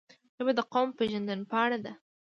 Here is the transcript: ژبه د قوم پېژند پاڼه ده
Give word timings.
ژبه 0.37 0.51
د 0.57 0.59
قوم 0.71 0.87
پېژند 0.97 1.29
پاڼه 1.51 1.77
ده 1.85 1.93